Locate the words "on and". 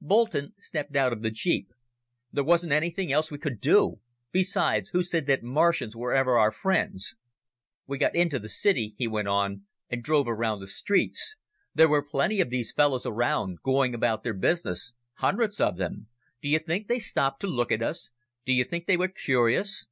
9.26-10.00